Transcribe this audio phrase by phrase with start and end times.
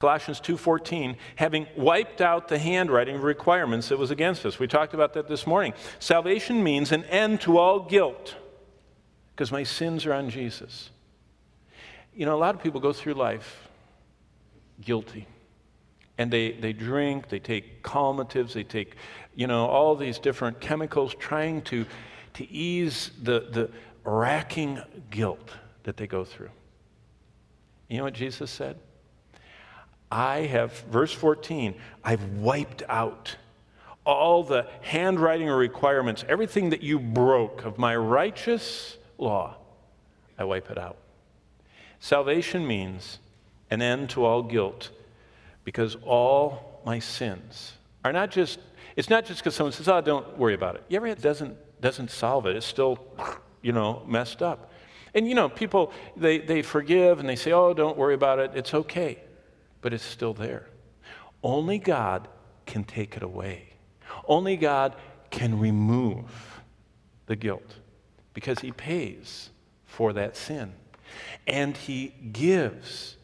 [0.00, 4.58] Colossians 2:14 having wiped out the handwriting requirements that was against us.
[4.58, 5.74] We talked about that this morning.
[5.98, 8.36] Salvation means an end to all guilt
[9.34, 10.90] because my sins are on Jesus.
[12.14, 13.68] You know, a lot of people go through life
[14.80, 15.26] guilty.
[16.16, 18.96] And they, they drink, they take calmatives, they take,
[19.34, 21.86] you know, all these different chemicals trying to,
[22.34, 23.70] to ease the, the
[24.04, 24.80] racking
[25.10, 25.50] guilt
[25.84, 26.50] that they go through.
[27.88, 28.78] You know what Jesus said?
[30.10, 33.36] I have, verse 14, I've wiped out
[34.04, 39.56] all the handwriting requirements, everything that you broke of my righteous law,
[40.38, 40.96] I wipe it out.
[42.00, 43.18] Salvation means
[43.70, 44.90] an end to all guilt
[45.64, 48.60] because all my sins are not just,
[48.96, 50.84] it's not just because someone says, oh, don't worry about it.
[50.88, 52.56] You ever, it doesn't, doesn't solve it.
[52.56, 52.98] It's still,
[53.60, 54.72] you know, messed up.
[55.12, 58.52] And, you know, people, they, they forgive and they say, oh, don't worry about it.
[58.54, 59.18] It's okay
[59.80, 60.66] but it's still there.
[61.42, 62.28] Only God
[62.66, 63.74] can take it away.
[64.26, 64.96] Only God
[65.30, 66.60] can remove
[67.26, 67.76] the guilt
[68.34, 69.50] because He pays
[69.84, 70.72] for that sin.
[71.46, 73.16] And He gives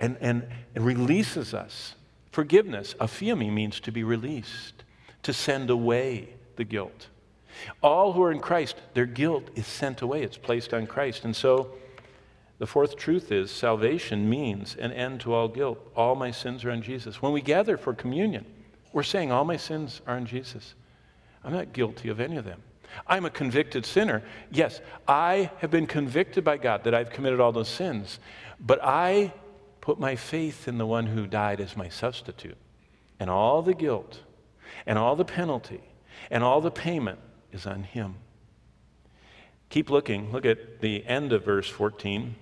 [0.00, 1.94] and, and, and releases us.
[2.30, 4.84] Forgiveness, aphiemi, means to be released,
[5.22, 7.08] to send away the guilt.
[7.82, 11.24] All who are in Christ, their guilt is sent away, it's placed on Christ.
[11.24, 11.74] And so,
[12.62, 15.80] the fourth truth is salvation means an end to all guilt.
[15.96, 17.20] All my sins are on Jesus.
[17.20, 18.46] When we gather for communion,
[18.92, 20.76] we're saying all my sins are on Jesus.
[21.42, 22.62] I'm not guilty of any of them.
[23.04, 24.22] I'm a convicted sinner.
[24.52, 28.20] Yes, I have been convicted by God that I've committed all those sins,
[28.60, 29.34] but I
[29.80, 32.58] put my faith in the one who died as my substitute.
[33.18, 34.20] And all the guilt
[34.86, 35.80] and all the penalty
[36.30, 37.18] and all the payment
[37.50, 38.18] is on him.
[39.68, 40.30] Keep looking.
[40.30, 42.36] Look at the end of verse 14.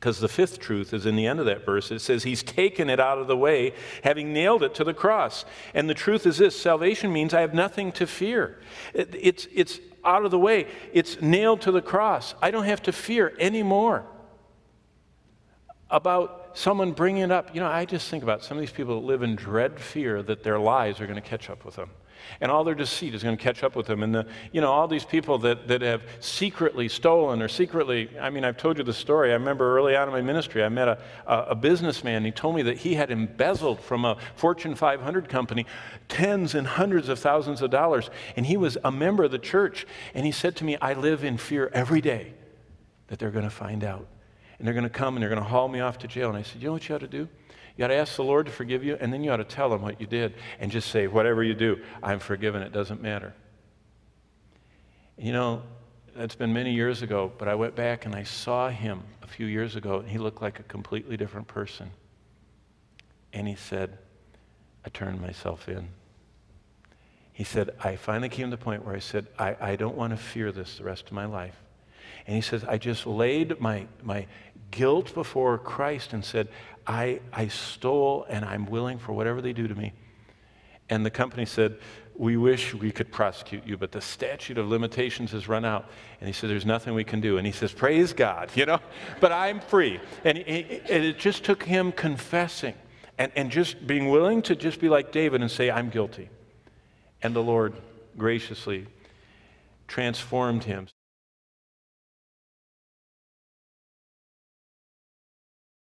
[0.00, 1.90] Because the fifth truth is in the end of that verse.
[1.90, 5.44] It says, He's taken it out of the way, having nailed it to the cross.
[5.74, 8.58] And the truth is this salvation means I have nothing to fear.
[8.94, 12.34] It, it's, it's out of the way, it's nailed to the cross.
[12.40, 14.06] I don't have to fear anymore
[15.90, 17.54] about someone bringing it up.
[17.54, 20.22] You know, I just think about some of these people that live in dread fear
[20.22, 21.90] that their lies are going to catch up with them
[22.40, 24.02] and all their deceit is going to catch up with them.
[24.02, 28.30] And the, you know, all these people that, that have secretly stolen or secretly, I
[28.30, 29.30] mean, I've told you the story.
[29.30, 32.24] I remember early on in my ministry, I met a, a, a businessman.
[32.24, 35.66] He told me that he had embezzled from a Fortune 500 company
[36.08, 38.10] tens and hundreds of thousands of dollars.
[38.36, 39.86] And he was a member of the church.
[40.14, 42.34] And he said to me, I live in fear every day
[43.08, 44.06] that they're going to find out.
[44.60, 46.28] And they're going to come and they're going to haul me off to jail.
[46.28, 47.20] And I said, You know what you ought to do?
[47.20, 49.72] You got to ask the Lord to forgive you, and then you ought to tell
[49.72, 52.60] him what you did and just say, whatever you do, I'm forgiven.
[52.60, 53.32] It doesn't matter.
[55.16, 55.62] You know,
[56.14, 59.46] that's been many years ago, but I went back and I saw him a few
[59.46, 61.90] years ago, and he looked like a completely different person.
[63.32, 63.96] And he said,
[64.84, 65.88] I turned myself in.
[67.32, 70.10] He said, I finally came to the point where I said, I, I don't want
[70.10, 71.56] to fear this the rest of my life.
[72.26, 74.26] And he says, I just laid my, my
[74.70, 76.48] guilt before Christ and said,
[76.86, 79.92] I, I stole and I'm willing for whatever they do to me.
[80.88, 81.78] And the company said,
[82.16, 85.88] We wish we could prosecute you, but the statute of limitations has run out.
[86.20, 87.38] And he said, There's nothing we can do.
[87.38, 88.80] And he says, Praise God, you know,
[89.20, 90.00] but I'm free.
[90.24, 92.74] And, and it just took him confessing
[93.18, 96.28] and, and just being willing to just be like David and say, I'm guilty.
[97.22, 97.74] And the Lord
[98.16, 98.86] graciously
[99.86, 100.88] transformed him.